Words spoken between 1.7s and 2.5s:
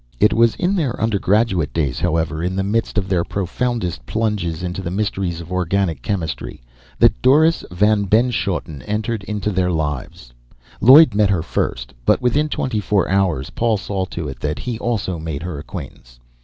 days, however,